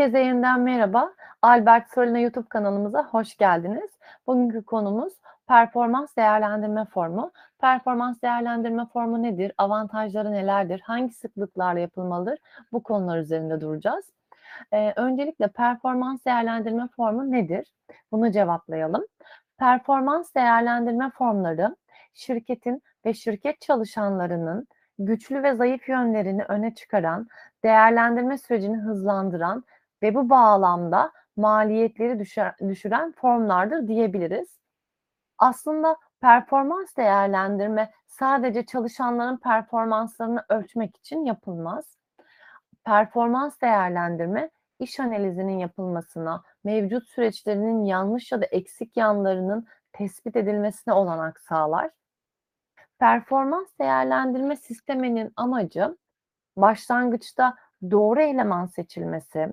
Herkese 0.00 0.18
yeniden 0.18 0.60
merhaba. 0.60 1.12
Albert 1.42 1.90
Solina 1.94 2.18
YouTube 2.18 2.48
kanalımıza 2.48 3.04
hoş 3.04 3.36
geldiniz. 3.36 3.90
Bugünkü 4.26 4.62
konumuz 4.64 5.12
performans 5.48 6.16
değerlendirme 6.16 6.84
formu. 6.84 7.32
Performans 7.58 8.22
değerlendirme 8.22 8.86
formu 8.92 9.22
nedir? 9.22 9.52
Avantajları 9.58 10.32
nelerdir? 10.32 10.80
Hangi 10.80 11.12
sıklıklarla 11.14 11.80
yapılmalıdır? 11.80 12.38
Bu 12.72 12.82
konular 12.82 13.18
üzerinde 13.18 13.60
duracağız. 13.60 14.04
Ee, 14.72 14.92
öncelikle 14.96 15.48
performans 15.48 16.24
değerlendirme 16.24 16.88
formu 16.96 17.32
nedir? 17.32 17.72
Bunu 18.12 18.32
cevaplayalım. 18.32 19.04
Performans 19.58 20.34
değerlendirme 20.34 21.10
formları 21.10 21.76
şirketin 22.14 22.82
ve 23.04 23.14
şirket 23.14 23.60
çalışanlarının 23.60 24.66
güçlü 24.98 25.42
ve 25.42 25.54
zayıf 25.54 25.88
yönlerini 25.88 26.44
öne 26.44 26.74
çıkaran, 26.74 27.28
değerlendirme 27.64 28.38
sürecini 28.38 28.76
hızlandıran 28.76 29.64
ve 30.02 30.14
bu 30.14 30.30
bağlamda 30.30 31.12
maliyetleri 31.36 32.18
düşüren 32.68 33.12
formlardır 33.12 33.88
diyebiliriz. 33.88 34.58
Aslında 35.38 35.96
performans 36.20 36.96
değerlendirme 36.96 37.92
sadece 38.06 38.66
çalışanların 38.66 39.36
performanslarını 39.36 40.44
ölçmek 40.48 40.96
için 40.96 41.24
yapılmaz. 41.24 41.96
Performans 42.84 43.60
değerlendirme 43.60 44.50
iş 44.78 45.00
analizinin 45.00 45.58
yapılmasına, 45.58 46.42
mevcut 46.64 47.08
süreçlerinin 47.08 47.84
yanlış 47.84 48.32
ya 48.32 48.40
da 48.40 48.44
eksik 48.44 48.96
yanlarının 48.96 49.66
tespit 49.92 50.36
edilmesine 50.36 50.94
olanak 50.94 51.40
sağlar. 51.40 51.90
Performans 52.98 53.68
değerlendirme 53.80 54.56
sisteminin 54.56 55.32
amacı 55.36 55.96
başlangıçta 56.56 57.56
doğru 57.90 58.20
eleman 58.20 58.66
seçilmesi, 58.66 59.48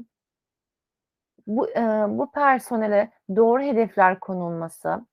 bu, 1.48 1.70
e, 1.70 2.06
bu 2.10 2.32
personele 2.32 3.12
doğru 3.36 3.62
hedefler 3.62 4.20
konulması 4.20 5.06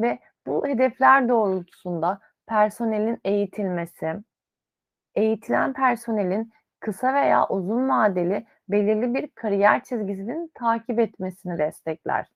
ve 0.00 0.18
bu 0.46 0.66
hedefler 0.66 1.28
doğrultusunda 1.28 2.20
personelin 2.46 3.20
eğitilmesi, 3.24 4.14
eğitilen 5.14 5.72
personelin 5.72 6.52
kısa 6.80 7.14
veya 7.14 7.48
uzun 7.48 7.88
vadeli 7.88 8.46
belirli 8.68 9.14
bir 9.14 9.28
kariyer 9.28 9.84
çizgisinin 9.84 10.50
takip 10.54 10.98
etmesini 10.98 11.58
destekler. 11.58 12.26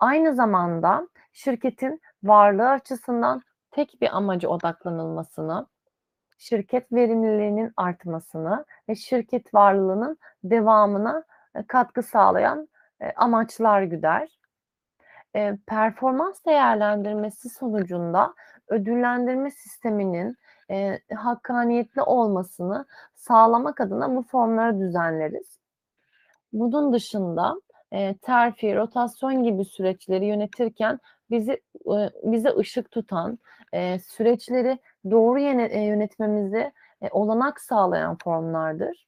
Aynı 0.00 0.34
zamanda 0.34 1.08
şirketin 1.32 2.00
varlığı 2.22 2.68
açısından 2.68 3.42
tek 3.70 4.00
bir 4.00 4.16
amaca 4.16 4.48
odaklanılmasını, 4.48 5.66
şirket 6.38 6.92
verimliliğinin 6.92 7.72
artmasını 7.76 8.64
ve 8.88 8.94
şirket 8.94 9.54
varlığının 9.54 10.18
devamına 10.44 11.24
katkı 11.62 12.02
sağlayan 12.02 12.68
e, 13.00 13.12
amaçlar 13.16 13.82
güder. 13.82 14.38
E, 15.36 15.56
performans 15.66 16.44
değerlendirmesi 16.46 17.48
sonucunda 17.48 18.34
ödüllendirme 18.68 19.50
sisteminin 19.50 20.36
hakkaniyetli 21.14 22.02
olmasını 22.02 22.86
sağlamak 23.14 23.80
adına 23.80 24.16
bu 24.16 24.22
formları 24.22 24.80
düzenleriz. 24.80 25.58
Bunun 26.52 26.92
dışında 26.92 27.54
terfi, 28.22 28.76
rotasyon 28.76 29.42
gibi 29.42 29.64
süreçleri 29.64 30.26
yönetirken 30.26 31.00
bizi 31.30 31.62
bize 32.22 32.56
ışık 32.56 32.90
tutan, 32.90 33.38
süreçleri 34.02 34.78
doğru 35.10 35.38
yönetmemizi 35.40 36.72
olanak 37.10 37.60
sağlayan 37.60 38.16
formlardır. 38.24 39.06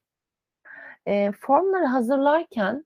Formları 1.40 1.84
hazırlarken 1.84 2.84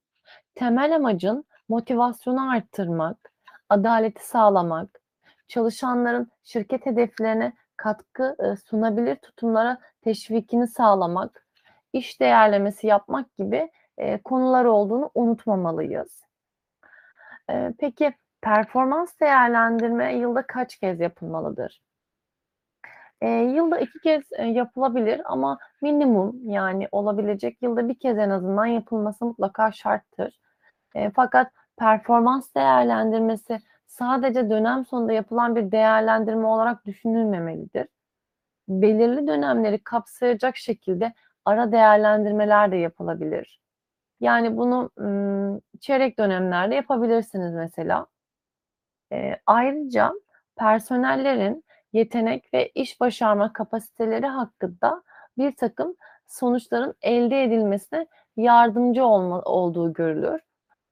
temel 0.54 0.96
amacın 0.96 1.44
motivasyonu 1.68 2.50
arttırmak, 2.50 3.32
adaleti 3.68 4.28
sağlamak, 4.28 5.00
çalışanların 5.48 6.30
şirket 6.44 6.86
hedeflerine 6.86 7.52
katkı 7.76 8.36
sunabilir 8.66 9.16
tutumlara 9.16 9.78
teşvikini 10.02 10.68
sağlamak, 10.68 11.46
iş 11.92 12.20
değerlemesi 12.20 12.86
yapmak 12.86 13.36
gibi 13.36 13.70
konular 14.24 14.64
olduğunu 14.64 15.10
unutmamalıyız. 15.14 16.24
peki 17.78 18.14
performans 18.42 19.20
değerlendirme 19.20 20.16
yılda 20.16 20.42
kaç 20.46 20.76
kez 20.76 21.00
yapılmalıdır? 21.00 21.82
E, 23.20 23.28
yılda 23.28 23.78
iki 23.78 24.00
kez 24.00 24.22
e, 24.32 24.44
yapılabilir 24.44 25.20
ama 25.24 25.58
minimum 25.82 26.50
yani 26.50 26.88
olabilecek 26.92 27.62
yılda 27.62 27.88
bir 27.88 27.98
kez 27.98 28.18
en 28.18 28.30
azından 28.30 28.66
yapılması 28.66 29.24
mutlaka 29.24 29.72
şarttır. 29.72 30.40
E, 30.94 31.10
fakat 31.10 31.52
performans 31.78 32.54
değerlendirmesi 32.54 33.60
sadece 33.86 34.50
dönem 34.50 34.84
sonunda 34.86 35.12
yapılan 35.12 35.56
bir 35.56 35.72
değerlendirme 35.72 36.46
olarak 36.46 36.86
düşünülmemelidir. 36.86 37.88
Belirli 38.68 39.26
dönemleri 39.26 39.84
kapsayacak 39.84 40.56
şekilde 40.56 41.12
ara 41.44 41.72
değerlendirmeler 41.72 42.72
de 42.72 42.76
yapılabilir. 42.76 43.60
Yani 44.20 44.56
bunu 44.56 44.90
ım, 44.98 45.60
çeyrek 45.80 46.18
dönemlerde 46.18 46.74
yapabilirsiniz 46.74 47.54
mesela. 47.54 48.06
E, 49.12 49.36
ayrıca 49.46 50.12
personellerin 50.56 51.64
yetenek 51.92 52.54
ve 52.54 52.68
iş 52.68 53.00
başarma 53.00 53.52
kapasiteleri 53.52 54.26
hakkında 54.26 55.02
bir 55.38 55.56
takım 55.56 55.96
sonuçların 56.26 56.94
elde 57.02 57.44
edilmesine 57.44 58.06
yardımcı 58.36 59.04
olma, 59.04 59.42
olduğu 59.42 59.92
görülür. 59.92 60.40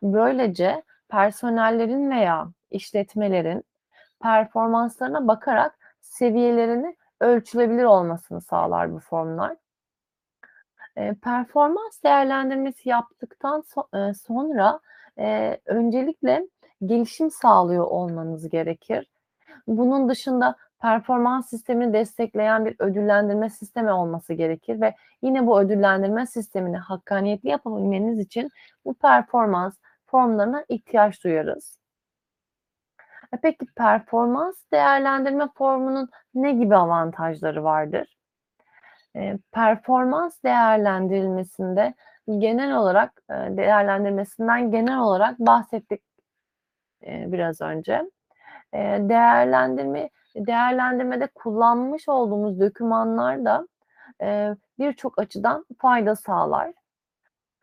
Böylece 0.02 0.82
personellerin 1.08 2.10
veya 2.10 2.48
işletmelerin 2.70 3.64
performanslarına 4.22 5.28
bakarak 5.28 5.78
seviyelerini 6.00 6.96
ölçülebilir 7.20 7.84
olmasını 7.84 8.40
sağlar 8.40 8.92
bu 8.92 8.98
formlar. 8.98 9.56
E, 10.96 11.14
performans 11.14 12.02
değerlendirmesi 12.04 12.88
yaptıktan 12.88 13.60
so- 13.60 14.10
e, 14.10 14.14
sonra 14.14 14.80
e, 15.18 15.58
öncelikle 15.66 16.48
gelişim 16.84 17.30
sağlıyor 17.30 17.84
olmanız 17.84 18.48
gerekir. 18.48 19.10
Bunun 19.66 20.08
dışında 20.08 20.56
performans 20.80 21.48
sistemini 21.50 21.92
destekleyen 21.92 22.66
bir 22.66 22.76
ödüllendirme 22.78 23.50
sistemi 23.50 23.92
olması 23.92 24.34
gerekir 24.34 24.80
ve 24.80 24.94
yine 25.22 25.46
bu 25.46 25.60
ödüllendirme 25.60 26.26
sistemini 26.26 26.76
hakkaniyetli 26.76 27.48
yapabilmeniz 27.48 28.18
için 28.18 28.50
bu 28.84 28.94
performans 28.94 29.76
formlarına 30.06 30.64
ihtiyaç 30.68 31.24
duyarız. 31.24 31.78
E 33.32 33.36
peki 33.42 33.66
performans 33.76 34.56
değerlendirme 34.72 35.48
formunun 35.54 36.08
ne 36.34 36.52
gibi 36.52 36.76
avantajları 36.76 37.64
vardır? 37.64 38.16
E, 39.16 39.38
performans 39.52 40.42
değerlendirilmesinde 40.44 41.94
genel 42.38 42.76
olarak 42.76 43.22
e, 43.30 43.34
değerlendirmesinden 43.34 44.70
genel 44.70 44.98
olarak 44.98 45.38
bahsettik 45.38 46.02
biraz 47.02 47.60
önce. 47.60 48.10
Değerlendirme 48.74 50.10
değerlendirmede 50.46 51.26
kullanmış 51.26 52.08
olduğumuz 52.08 52.60
dokümanlar 52.60 53.44
da 53.44 53.68
e, 54.22 54.56
birçok 54.78 55.18
açıdan 55.18 55.66
fayda 55.78 56.16
sağlar. 56.16 56.72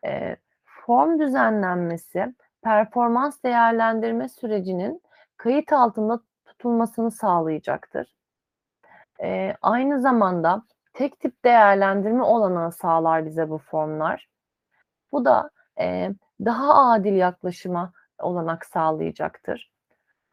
E, 0.06 0.36
form 0.64 1.18
düzenlenmesi, 1.20 2.34
performans 2.62 3.42
değerlendirme 3.42 4.28
sürecinin 4.28 5.02
kayıt 5.36 5.72
altında 5.72 6.20
tutulmasını 6.46 7.10
sağlayacaktır. 7.10 8.16
E, 9.22 9.54
aynı 9.62 10.00
zamanda 10.00 10.62
tek 10.94 11.20
tip 11.20 11.44
değerlendirme 11.44 12.22
olanağı 12.22 12.72
sağlar 12.72 13.26
bize 13.26 13.50
bu 13.50 13.58
formlar. 13.58 14.28
Bu 15.12 15.24
da 15.24 15.50
e, 15.80 16.10
daha 16.44 16.74
adil 16.74 17.12
yaklaşıma 17.14 17.92
olanak 18.18 18.66
sağlayacaktır. 18.66 19.70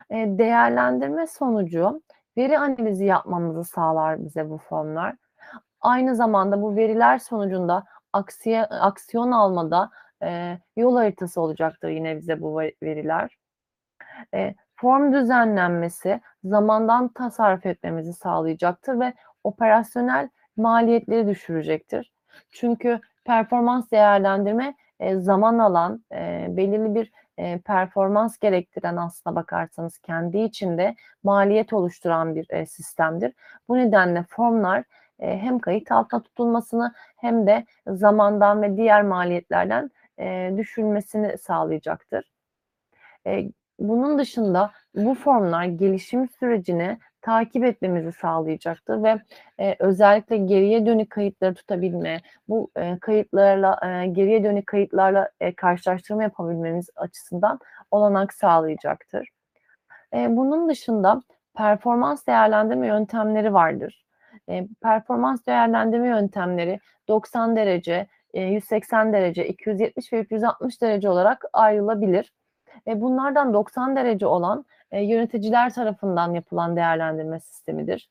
E, 0.09 0.15
değerlendirme 0.15 1.27
sonucu 1.27 2.01
veri 2.38 2.59
analizi 2.59 3.06
yapmamızı 3.06 3.63
sağlar 3.63 4.25
bize 4.25 4.50
bu 4.50 4.57
formlar. 4.57 5.15
Aynı 5.81 6.15
zamanda 6.15 6.62
bu 6.62 6.75
veriler 6.75 7.19
sonucunda 7.19 7.83
aksiye, 8.13 8.65
aksiyon 8.65 9.31
almada 9.31 9.89
e, 10.24 10.57
yol 10.77 10.95
haritası 10.95 11.41
olacaktır 11.41 11.89
yine 11.89 12.18
bize 12.18 12.41
bu 12.41 12.57
veriler. 12.83 13.38
E, 14.33 14.56
form 14.75 15.13
düzenlenmesi 15.13 16.21
zamandan 16.44 17.07
tasarruf 17.07 17.65
etmemizi 17.65 18.13
sağlayacaktır 18.13 19.00
ve 19.00 19.13
operasyonel 19.44 20.29
maliyetleri 20.57 21.27
düşürecektir. 21.27 22.12
Çünkü 22.51 23.00
performans 23.25 23.91
değerlendirme 23.91 24.75
e, 25.00 25.15
zaman 25.15 25.59
alan, 25.59 26.06
e, 26.12 26.47
belirli 26.50 26.95
bir 26.95 27.12
e, 27.38 27.59
performans 27.62 28.38
gerektiren 28.38 28.97
aslına 28.97 29.35
bakarsanız 29.35 29.97
kendi 29.97 30.38
içinde 30.38 30.95
maliyet 31.24 31.74
oluşturan 31.74 32.35
bir 32.35 32.47
e, 32.50 32.65
sistemdir. 32.65 33.33
Bu 33.69 33.77
nedenle 33.77 34.24
formlar 34.30 34.83
e, 35.19 35.38
hem 35.38 35.59
kayıt 35.59 35.91
altına 35.91 36.24
tutulmasını 36.24 36.94
hem 37.18 37.47
de 37.47 37.65
zamandan 37.88 38.62
ve 38.62 38.77
diğer 38.77 39.03
maliyetlerden 39.03 39.91
eee, 40.19 40.53
düşülmesini 40.57 41.38
sağlayacaktır. 41.38 42.31
Eee, 43.25 43.51
bunun 43.79 44.19
dışında 44.19 44.71
bu 44.95 45.15
formlar 45.15 45.65
gelişim 45.65 46.29
sürecini 46.29 47.00
takip 47.23 47.65
etmemizi 47.65 48.11
sağlayacaktır 48.11 49.03
ve, 49.03 49.19
eee, 49.59 49.77
özellikle 49.79 50.37
geriye 50.37 50.85
dönük 50.85 51.11
kayıtları 51.11 51.55
tutabilme, 51.55 52.21
bu, 52.49 52.71
eee, 52.77 52.97
kayıtlarla, 53.01 53.79
eee, 53.83 54.07
geriye 54.07 54.45
dönük 54.45 54.67
kayıtlarla, 54.67 55.29
eee, 55.41 55.55
karşılaştırma 55.55 56.23
yapabilmemiz 56.23 56.89
açısından 56.97 57.59
olanak 57.91 58.33
sağlayacaktır. 58.33 59.29
Eee, 60.13 60.27
bunun 60.31 60.69
dışında 60.69 61.21
performans 61.57 62.27
değerlendirme 62.27 62.87
yöntemleri 62.87 63.53
vardır. 63.53 64.05
Eee, 64.49 64.67
performans 64.83 65.45
değerlendirme 65.47 66.07
yöntemleri 66.09 66.79
90 67.07 67.55
derece, 67.55 68.07
eee, 68.33 68.43
180 68.43 69.13
derece, 69.13 69.47
270 69.47 70.13
ve 70.13 70.19
360 70.21 70.81
derece 70.81 71.09
olarak 71.09 71.43
ayrılabilir. 71.53 72.33
Eee, 72.87 73.01
bunlardan 73.01 73.53
90 73.53 73.95
derece 73.95 74.27
olan, 74.27 74.65
eee, 74.93 75.01
yöneticiler 75.03 75.73
tarafından 75.73 76.33
yapılan 76.33 76.75
değerlendirme 76.75 77.39
sistemidir. 77.39 78.09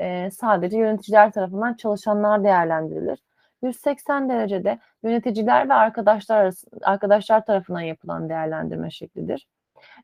Eee, 0.00 0.30
sadece 0.32 0.78
yöneticiler 0.78 1.32
tarafından 1.32 1.74
çalışanlar 1.74 2.44
değerlendirilir. 2.44 3.18
180 3.62 4.28
derecede 4.28 4.78
yöneticiler 5.04 5.68
ve 5.68 5.74
arkadaşlar 5.74 6.36
arası 6.38 6.66
arkadaşlar 6.82 7.44
tarafından 7.46 7.80
yapılan 7.80 8.28
değerlendirme 8.28 8.90
şeklidir. 8.90 9.48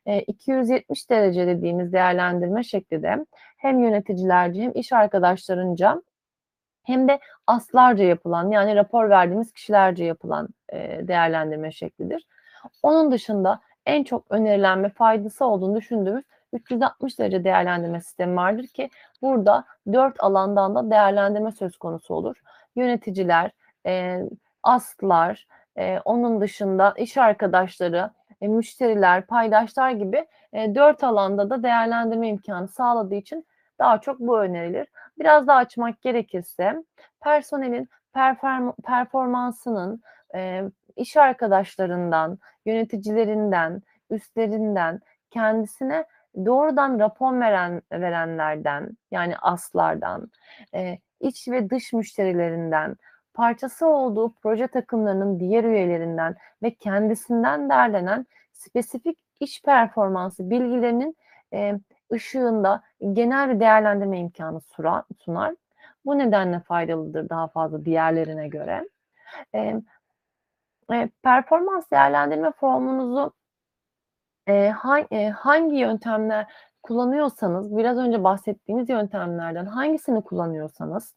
Eee, 0.07 0.21
270 0.27 1.09
derece 1.09 1.47
dediğimiz 1.47 1.93
değerlendirme 1.93 2.63
şekli 2.63 3.03
de 3.03 3.25
hem 3.57 3.79
yöneticilerce 3.79 4.61
hem 4.63 4.71
iş 4.75 4.93
arkadaşlarınca 4.93 6.01
hem 6.83 7.07
de 7.07 7.19
aslarca 7.47 8.03
yapılan, 8.05 8.51
yani 8.51 8.75
rapor 8.75 9.09
verdiğimiz 9.09 9.51
kişilerce 9.53 10.05
yapılan, 10.05 10.49
eee, 10.73 11.07
değerlendirme 11.07 11.71
şeklidir. 11.71 12.27
Onun 12.83 13.11
dışında 13.11 13.61
en 13.85 14.03
çok 14.03 14.25
önerilen 14.31 14.83
ve 14.83 14.89
faydası 14.89 15.45
olduğunu 15.45 15.75
düşündüğümüz 15.75 16.25
360 16.53 17.19
derece 17.19 17.43
değerlendirme 17.43 18.01
sistemi 18.01 18.35
vardır 18.35 18.67
ki 18.67 18.89
burada 19.21 19.65
4 19.93 20.23
alandan 20.23 20.75
da 20.75 20.91
değerlendirme 20.91 21.51
söz 21.51 21.77
konusu 21.77 22.13
olur. 22.15 22.35
Yöneticiler, 22.75 23.51
eee, 23.85 24.23
aslar, 24.63 25.47
eee, 25.77 26.01
onun 26.05 26.41
dışında 26.41 26.93
iş 26.97 27.17
arkadaşları, 27.17 28.09
eee, 28.41 28.47
müşteriler, 28.47 29.25
paydaşlar 29.27 29.91
gibi, 29.91 30.25
eee, 30.53 30.75
4 30.75 31.03
alanda 31.03 31.49
da 31.49 31.63
değerlendirme 31.63 32.27
imkânı 32.27 32.67
sağladığı 32.67 33.15
için 33.15 33.45
daha 33.79 34.01
çok 34.01 34.19
bu 34.19 34.39
önerilir. 34.39 34.87
Biraz 35.19 35.47
daha 35.47 35.57
açmak 35.57 36.01
gerekirse 36.01 36.83
personelin 37.23 37.89
perferm 38.13 38.71
performansının, 38.83 40.01
eee, 40.35 40.63
iş 40.95 41.17
arkadaşlarından, 41.17 42.39
yöneticilerinden, 42.65 43.81
üstlerinden, 44.09 44.99
kendisine 45.31 46.05
doğrudan 46.45 46.99
rapor 46.99 47.39
veren 47.39 47.81
verenlerden, 47.91 48.97
yani 49.11 49.37
aslardan, 49.37 50.31
eee, 50.73 50.99
iç 51.19 51.47
ve 51.47 51.69
dış 51.69 51.93
müşterilerinden, 51.93 52.95
parçası 53.33 53.87
olduğu 53.87 54.33
proje 54.33 54.67
takımlarının 54.67 55.39
diğer 55.39 55.63
üyelerinden 55.63 56.35
ve 56.63 56.73
kendisinden 56.75 57.69
derlenen 57.69 58.25
spesifik 58.53 59.17
iş 59.39 59.61
performansı 59.61 60.49
bilgilerinin, 60.49 61.17
eee, 61.51 61.79
ışığında 62.13 62.83
genel 63.13 63.49
bir 63.55 63.59
değerlendirme 63.59 64.19
imkânı 64.19 64.61
sura 64.61 65.03
sunar. 65.19 65.55
Bu 66.05 66.17
nedenle 66.17 66.59
faydalıdır 66.59 67.29
daha 67.29 67.47
fazla 67.47 67.85
diğerlerine 67.85 68.47
göre. 68.47 68.89
Emm, 69.53 69.81
eee, 70.91 71.09
performans 71.23 71.91
değerlendirme 71.91 72.51
formunuzu 72.51 73.33
eee, 74.47 74.69
han 74.69 75.07
eee, 75.11 75.29
hangi 75.29 75.75
yöntemler 75.77 76.47
kullanıyorsanız, 76.83 77.77
biraz 77.77 77.97
önce 77.97 78.23
bahsettiğimiz 78.23 78.89
yöntemlerden 78.89 79.65
hangisini 79.65 80.23
kullanıyorsanız, 80.23 81.15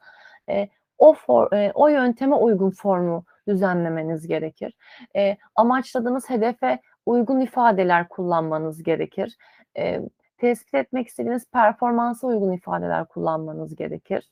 eee, 0.48 0.68
o 0.98 1.12
for 1.14 1.52
eee, 1.52 1.72
o 1.74 1.88
yönteme 1.88 2.36
uygun 2.36 2.70
formu 2.70 3.24
düzenlemeniz 3.48 4.26
gerekir. 4.28 4.74
Eee, 5.14 5.38
amaçladığınız 5.56 6.30
hedefe 6.30 6.80
uygun 7.06 7.40
ifadeler 7.40 8.08
kullanmanız 8.08 8.82
gerekir. 8.82 9.36
Eee, 9.76 10.02
tespit 10.38 10.74
etmek 10.74 11.08
istediğiniz 11.08 11.50
performansa 11.50 12.26
uygun 12.26 12.52
ifadeler 12.52 13.04
kullanmanız 13.08 13.76
gerekir. 13.76 14.28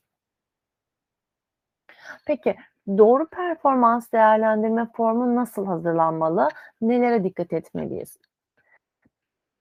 Peki, 2.25 2.55
doğru 2.87 3.27
performans 3.29 4.11
değerlendirme 4.11 4.87
formu 4.95 5.35
nasıl 5.35 5.65
hazırlanmalı? 5.65 6.49
Nelere 6.81 7.23
dikkat 7.23 7.53
etmeliyiz? 7.53 8.17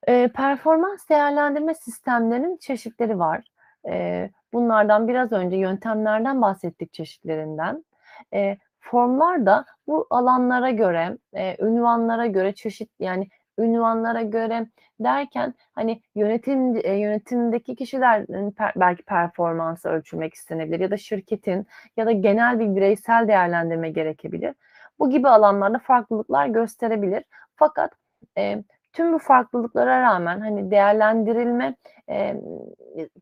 Eee, 0.08 0.28
performans 0.34 1.08
değerlendirme 1.08 1.74
sistemlerinin 1.74 2.56
çeşitleri 2.56 3.18
var. 3.18 3.44
Eee, 3.86 4.30
bunlardan 4.52 5.08
biraz 5.08 5.32
önce 5.32 5.56
yöntemlerden 5.56 6.42
bahsettik 6.42 6.92
çeşitlerinden. 6.92 7.84
Eee, 8.32 8.58
formlar 8.80 9.46
da 9.46 9.64
bu 9.86 10.06
alanlara 10.10 10.70
göre, 10.70 11.18
eee, 11.34 11.56
ünvanlara 11.60 12.26
göre 12.26 12.54
çeşit 12.54 12.90
yani 13.00 13.28
ünvanlara 13.58 14.22
göre 14.22 14.66
derken, 15.00 15.54
hani, 15.74 16.02
yönetim 16.14 16.76
eee, 16.76 16.94
yönetimdeki 16.98 17.76
kişilerin 17.76 18.50
per 18.50 18.72
belki 18.76 19.02
performansı 19.02 19.88
ölçülmek 19.88 20.34
istenebilir 20.34 20.80
ya 20.80 20.90
da 20.90 20.96
şirketin 20.96 21.66
ya 21.96 22.06
da 22.06 22.12
genel 22.12 22.58
bir 22.60 22.76
bireysel 22.76 23.28
değerlendirme 23.28 23.90
gerekebilir. 23.90 24.54
Bu 24.98 25.10
gibi 25.10 25.28
alanlarda 25.28 25.78
farklılıklar 25.78 26.46
gösterebilir. 26.46 27.24
Fakat, 27.56 27.92
eee, 28.36 28.64
tüm 28.92 29.12
bu 29.12 29.18
farklılıklara 29.18 30.00
rağmen, 30.02 30.40
hani, 30.40 30.70
değerlendirilme, 30.70 31.74
emm, 32.08 32.40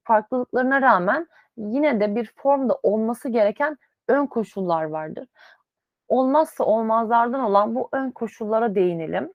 farklılıklarına 0.04 0.82
rağmen 0.82 1.26
yine 1.56 2.00
de 2.00 2.14
bir 2.16 2.32
formda 2.36 2.78
olması 2.82 3.28
gereken 3.28 3.78
ön 4.08 4.26
koşullar 4.26 4.84
vardır. 4.84 5.28
Olmazsa 6.08 6.64
olmazlardan 6.64 7.40
olan 7.40 7.74
bu 7.74 7.88
ön 7.92 8.10
koşullara 8.10 8.74
değinelim. 8.74 9.32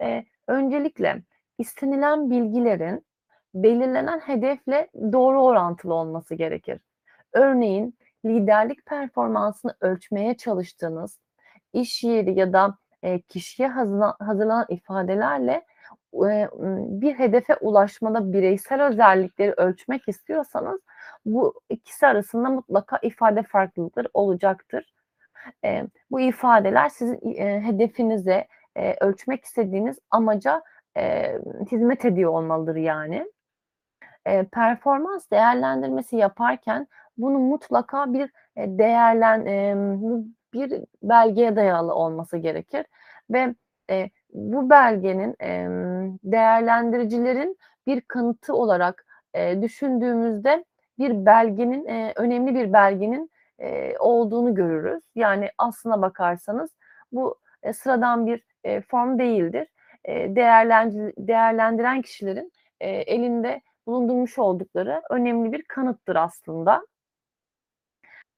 Eee, 0.00 0.26
öncelikle 0.48 1.22
istenilen 1.58 2.30
bilgilerin 2.30 3.06
belirlenen 3.54 4.18
hedefle 4.20 4.88
doğru 5.12 5.42
orantılı 5.44 5.94
olması 5.94 6.34
gerekir. 6.34 6.80
Örneğin 7.34 7.98
liderlik 8.26 8.86
performansını 8.86 9.74
ölçmeye 9.80 10.36
çalıştığınız 10.36 11.18
iş 11.72 12.04
yeri 12.04 12.38
ya 12.40 12.52
da, 12.52 12.78
eee, 13.02 13.20
kişiye 13.22 13.68
hazırla 13.68 14.16
hazırlanan 14.20 14.66
ifadelerle, 14.68 15.66
ımm, 16.14 17.00
bir 17.02 17.14
hedefe 17.18 17.56
ulaşmada 17.56 18.32
bireysel 18.32 18.82
özellikleri 18.88 19.52
ölçmek 19.52 20.08
istiyorsanız 20.08 20.80
bu 21.26 21.54
ikisi 21.70 22.06
arasında 22.06 22.50
mutlaka 22.50 22.98
ifade 23.02 23.42
farklılıkları 23.42 24.08
olacaktır. 24.14 24.94
Eee, 25.64 25.86
bu 26.10 26.20
ifadeler 26.20 26.88
sizin, 26.88 27.20
eee, 27.20 27.60
hedefinize, 27.60 28.48
eee, 28.78 28.96
ölçmek 29.02 29.44
istediğiniz 29.46 29.98
amaca, 30.12 30.62
eee, 30.96 31.40
hizmet 31.72 32.06
ediyor 32.06 32.32
olmalıdır 32.32 32.76
yani. 32.76 33.32
Eee, 34.26 34.46
performans 34.52 35.30
değerlendirmesi 35.32 36.16
yaparken 36.16 36.88
bunu 37.18 37.38
mutlaka 37.38 38.12
bir, 38.14 38.30
eee, 38.56 38.78
değerlen 38.78 39.46
emm, 39.46 40.24
bir 40.54 40.84
belgeye 41.02 41.56
dayalı 41.56 41.94
olması 41.94 42.38
gerekir 42.38 42.86
ve, 43.30 43.54
eee, 43.90 44.10
bu 44.34 44.70
belgenin, 44.70 45.36
emm, 45.40 46.18
değerlendiricilerin 46.24 47.58
bir 47.86 48.00
kanıtı 48.00 48.54
olarak, 48.54 49.06
eee, 49.34 49.62
düşündüğümüzde 49.62 50.64
bir 50.98 51.26
belgenin, 51.26 51.86
eee, 51.86 52.12
önemli 52.16 52.54
bir 52.54 52.72
belgenin, 52.72 53.30
eee, 53.60 53.96
olduğunu 54.00 54.54
görürüz. 54.54 55.04
Yani 55.16 55.50
aslına 55.58 56.02
bakarsanız 56.02 56.70
bu, 57.12 57.36
eee, 57.64 57.72
sıradan 57.72 58.26
bir, 58.26 58.44
eee, 58.68 58.82
form 58.82 59.20
değildir. 59.20 59.68
Eee, 60.08 60.36
değerlenci 60.36 61.14
değerlendiren 61.18 62.02
kişilerin, 62.02 62.52
eee, 62.82 62.88
elinde 62.90 63.62
bulundurmuş 63.88 64.38
oldukları 64.40 65.02
önemli 65.10 65.52
bir 65.52 65.62
kanıttır 65.64 66.16
aslında. 66.16 66.82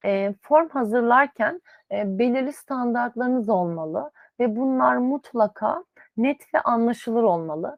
Eee, 0.05 0.35
form 0.43 0.69
hazırlarken, 0.69 1.61
eee, 1.91 2.05
belirli 2.07 2.53
standartlarınız 2.53 3.49
olmalı 3.49 4.11
ve 4.41 4.57
bunlar 4.57 4.97
mutlaka 4.97 5.85
net 6.17 6.55
ve 6.55 6.61
anlaşılır 6.61 7.23
olmalı. 7.23 7.77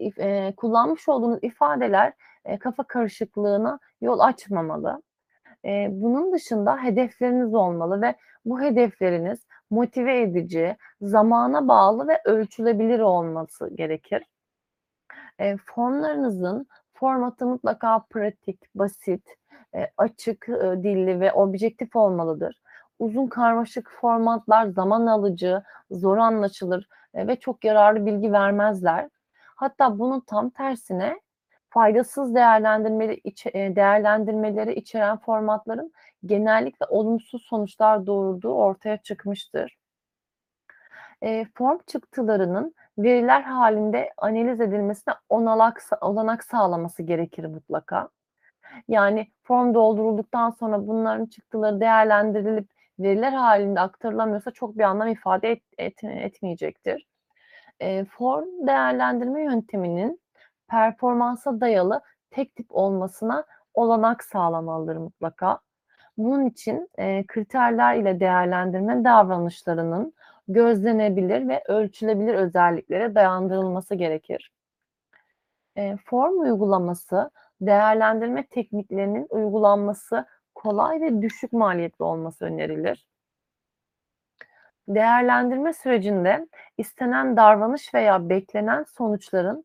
Eee, 0.00 0.54
kullanmış 0.56 1.08
olduğunuz 1.08 1.38
ifadeler, 1.42 2.12
eee, 2.46 2.58
kafa 2.58 2.82
karışıklığına 2.84 3.78
yol 4.00 4.18
açmamalı. 4.20 5.02
Eee, 5.64 5.88
bunun 5.92 6.32
dışında 6.32 6.78
hedefleriniz 6.84 7.54
olmalı 7.54 8.02
ve 8.02 8.14
bu 8.44 8.62
hedefleriniz 8.62 9.46
motive 9.74 10.20
edici, 10.22 10.76
zamana 11.00 11.68
bağlı 11.68 12.08
ve 12.08 12.20
ölçülebilir 12.24 13.00
olması 13.00 13.70
gerekir. 13.76 14.22
Eee, 15.40 15.56
formlarınızın 15.66 16.66
formatı 16.94 17.46
mutlaka 17.46 17.98
pratik, 18.10 18.60
basit, 18.74 19.28
eee, 19.74 19.90
açık, 19.96 20.48
ııı, 20.48 20.82
dilli 20.82 21.20
ve 21.20 21.32
objektif 21.32 21.96
olmalıdır. 21.96 22.60
Uzun 22.98 23.26
karmaşık 23.26 23.90
formatlar 24.00 24.66
zaman 24.66 25.06
alıcı, 25.06 25.62
zor 25.90 26.18
anlaşılır, 26.18 26.88
eee, 27.14 27.26
ve 27.26 27.36
çok 27.36 27.64
yararlı 27.64 28.06
bilgi 28.06 28.32
vermezler. 28.32 29.08
Hatta 29.56 29.98
bunun 29.98 30.20
tam 30.20 30.50
tersine 30.50 31.20
faydasız 31.74 32.34
değerlendirmeli 32.34 33.20
içe 33.24 33.50
eee, 33.50 33.76
değerlendirmeleri 33.76 34.74
içeren 34.74 35.16
formatların 35.18 35.92
genellikle 36.26 36.86
olumsuz 36.86 37.42
sonuçlar 37.42 38.06
doğurduğu 38.06 38.54
ortaya 38.54 38.96
çıkmıştır. 38.96 39.76
Eee, 41.22 41.46
form 41.54 41.78
çıktılarının 41.86 42.74
veriler 42.98 43.42
hâlinde 43.42 44.10
analiz 44.18 44.60
edilmesine 44.60 45.14
onalak 45.28 45.82
sa 45.82 45.98
olanak 46.00 46.44
sağlaması 46.44 47.02
gerekir 47.02 47.44
mutlaka. 47.44 48.08
Yani 48.88 49.28
form 49.44 49.74
doldurulduktan 49.74 50.50
sonra 50.50 50.88
bunların 50.88 51.26
çıktıları 51.26 51.80
değerlendirilip 51.80 52.68
veriler 53.00 53.32
hâlinde 53.32 53.80
aktarılamıyorsa 53.80 54.50
çok 54.50 54.78
bir 54.78 54.84
anlam 54.84 55.08
ifade 55.08 55.52
et 55.52 55.62
et 55.78 56.04
etmeyecektir. 56.04 57.06
Eee, 57.80 58.04
form 58.04 58.68
değerlendirme 58.68 59.44
yönteminin 59.44 60.20
performansa 60.68 61.60
dayalı 61.60 62.00
tek 62.30 62.56
tip 62.56 62.66
olmasına 62.70 63.44
olanak 63.74 64.24
sağlamalıdır 64.24 64.96
mutlaka. 64.96 65.58
Bunun 66.18 66.46
için, 66.46 66.90
eee, 66.98 67.24
kriterler 67.28 67.96
ile 67.96 68.20
değerlendirme 68.20 69.04
davranışlarının 69.04 70.14
gözlenebilir 70.48 71.48
ve 71.48 71.62
ölçülebilir 71.68 72.34
özelliklere 72.34 73.14
dayandırılması 73.14 73.94
gerekir. 73.94 74.52
Eee, 75.76 75.96
form 76.04 76.40
uygulaması, 76.40 77.30
değerlendirme 77.60 78.46
tekniklerinin 78.46 79.26
uygulanması 79.30 80.26
kolay 80.54 81.00
ve 81.00 81.22
düşük 81.22 81.52
maliyetli 81.52 82.04
olması 82.04 82.44
önerilir. 82.44 83.06
Değerlendirme 84.88 85.72
sürecinde 85.72 86.46
istenen 86.78 87.36
davranış 87.36 87.94
veya 87.94 88.28
beklenen 88.28 88.82
sonuçların 88.84 89.64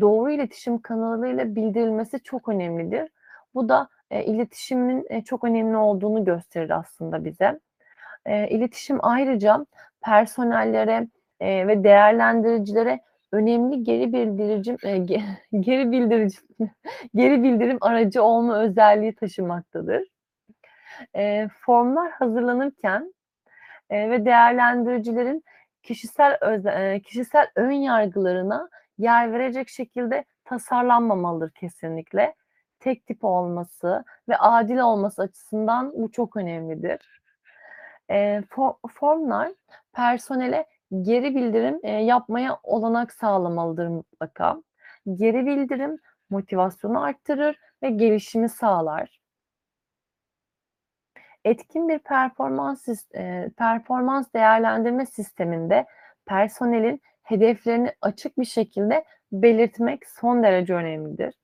doğru 0.00 0.30
iletişim 0.30 0.78
kanalıyla 0.82 1.54
bildirilmesi 1.56 2.20
çok 2.22 2.48
önemlidir. 2.48 3.10
Bu 3.54 3.68
da, 3.68 3.88
eee, 4.10 4.24
iletişimin, 4.26 5.06
eee, 5.10 5.24
çok 5.24 5.44
önemli 5.44 5.76
olduğunu 5.76 6.24
gösterir 6.24 6.70
aslında 6.70 7.24
bize. 7.24 7.60
Eee, 8.26 8.48
iletişim 8.50 8.98
ayrıca 9.02 9.66
personellere, 10.04 11.08
eee, 11.40 11.66
ve 11.68 11.84
değerlendiricilere 11.84 13.00
önemli 13.32 13.84
geri 13.84 14.12
bildiricim 14.12 14.76
eee, 14.84 14.98
ge 14.98 15.20
geri 15.60 15.92
bildirici 15.92 16.38
geri 17.14 17.42
bildirim 17.42 17.78
aracı 17.80 18.22
olma 18.22 18.58
özelliği 18.60 19.14
taşımaktadır. 19.14 20.08
Eee, 21.14 21.48
formlar 21.66 22.10
hazırlanırken, 22.12 23.14
eee, 23.92 24.10
ve 24.10 24.26
değerlendiricilerin 24.26 25.44
kişisel 25.82 26.38
öze 26.42 26.70
eee, 26.70 27.00
kişisel 27.00 27.48
ön 27.56 27.70
yargılarına 27.72 28.68
yer 28.98 29.32
verecek 29.32 29.68
şekilde 29.68 30.24
tasarlanmamalıdır 30.44 31.50
kesinlikle. 31.50 32.34
Tek 32.80 33.06
tip 33.06 33.24
olması 33.24 34.04
ve 34.28 34.36
adil 34.38 34.78
olması 34.78 35.22
açısından 35.22 35.92
bu 35.96 36.12
çok 36.12 36.36
önemlidir. 36.36 37.22
Fo 38.50 38.78
formlar 38.94 39.52
personele 39.92 40.66
geri 41.02 41.34
bildirim, 41.34 41.80
eee, 41.84 41.90
yapmaya 41.90 42.58
olanak 42.62 43.12
sağlamalıdır 43.12 43.88
mutlaka. 43.88 44.56
Geri 45.14 45.46
bildirim 45.46 45.98
motivasyonu 46.30 47.02
arttırır 47.02 47.56
ve 47.82 47.90
gelişimi 47.90 48.48
sağlar. 48.48 49.20
Etkin 51.44 51.88
bir 51.88 51.98
performans 51.98 52.88
eee, 53.14 53.50
performans 53.56 54.32
değerlendirme 54.34 55.06
sisteminde 55.06 55.86
personelin 56.26 57.00
hedeflerini 57.26 57.92
açık 58.02 58.38
bir 58.40 58.44
şekilde 58.46 59.04
belirtmek 59.32 60.08
son 60.08 60.42
derece 60.42 60.74
önemlidir. 60.74 61.34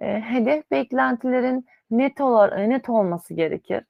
Eee, 0.00 0.20
hedef 0.20 0.70
beklentilerin 0.70 1.66
net 1.90 2.20
olar 2.20 2.58
eee, 2.58 2.68
net 2.70 2.88
olması 2.88 3.34
gerekir. 3.34 3.84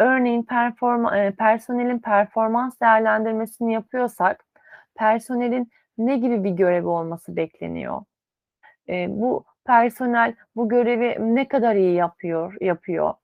Örneğin 0.00 0.44
performa 0.44 1.18
eee, 1.18 1.32
personelin 1.38 2.00
performans 2.00 2.80
değerlendirmesini 2.82 3.74
yapıyorsak 3.74 4.46
personelin 4.96 5.70
ne 5.98 6.18
gibi 6.18 6.44
bir 6.44 6.50
görevi 6.52 6.88
olması 6.88 7.36
bekleniyor? 7.36 8.02
Eee, 8.88 9.06
bu 9.10 9.46
personel 9.66 10.36
bu 10.56 10.70
görevi 10.70 11.16
ne 11.36 11.48
kadar 11.48 11.76
iyi 11.76 11.94
yapıyor 11.96 12.56
yapıyor? 12.62 13.14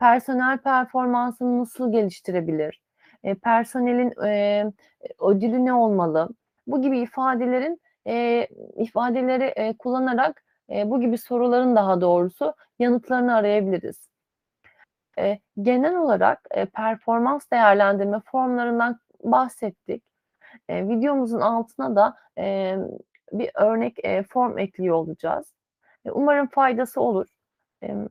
Personel 0.00 0.58
performansını 0.58 1.60
nasıl 1.60 1.92
geliştirebilir? 1.92 2.81
Eee, 3.24 3.34
personelin, 3.34 4.12
eee, 4.24 4.72
ödülü 5.20 5.64
ne 5.64 5.72
olmalı? 5.74 6.28
Bu 6.66 6.82
gibi 6.82 6.98
ifadelerin, 7.00 7.80
eee, 8.06 8.48
ifadeleri, 8.76 9.54
eee, 9.56 9.74
kullanarak, 9.78 10.44
eee, 10.68 10.90
bu 10.90 11.00
gibi 11.00 11.18
soruların 11.18 11.76
daha 11.76 12.00
doğrusu 12.00 12.54
yanıtlarını 12.78 13.34
arayabiliriz. 13.36 14.08
Eee, 15.18 15.40
genel 15.62 15.96
olarak, 15.96 16.40
eee, 16.56 16.64
performans 16.66 17.50
değerlendirme 17.52 18.20
formlarından 18.32 19.00
bahsettik. 19.24 20.04
Eee, 20.70 20.88
videomuzun 20.88 21.40
altına 21.40 21.96
da, 21.96 22.16
emm, 22.36 22.88
bir 23.32 23.50
örnek, 23.54 23.98
eee, 24.04 24.22
form 24.30 24.58
ekliyor 24.58 24.96
olacağız. 24.96 25.54
Eee, 26.06 26.12
umarım 26.12 26.46
faydası 26.48 27.00
olur. 27.00 27.26
Emm, 27.82 28.08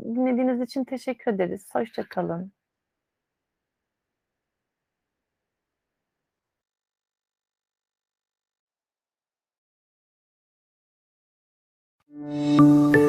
dinlediğiniz 0.00 0.60
için 0.62 0.84
teşekkür 0.84 1.32
ederiz. 1.34 1.68
Hoşça 1.74 2.04
Música 12.24 13.03